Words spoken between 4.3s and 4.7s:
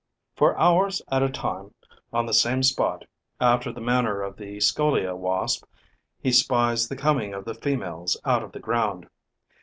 the